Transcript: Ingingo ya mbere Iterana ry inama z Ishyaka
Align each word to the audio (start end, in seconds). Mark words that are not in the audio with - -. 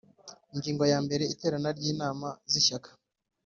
Ingingo 0.53 0.83
ya 0.91 0.99
mbere 1.05 1.23
Iterana 1.33 1.69
ry 1.77 1.85
inama 1.91 2.27
z 2.51 2.53
Ishyaka 2.61 2.89